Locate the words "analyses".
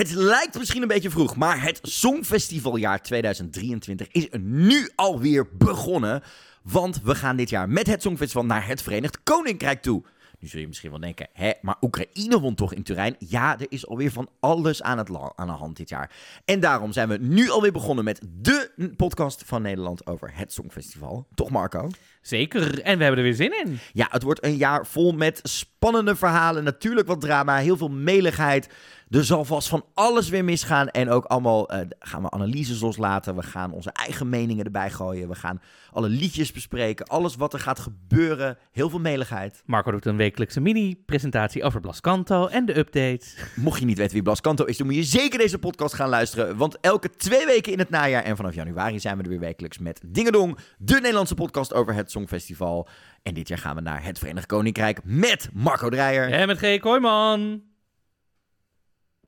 32.30-32.80